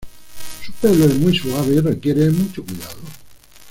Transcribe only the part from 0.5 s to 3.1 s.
Su pelo es muy suave y requiere mucho cuidado.